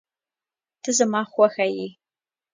[0.97, 1.89] زما ته خوښ یی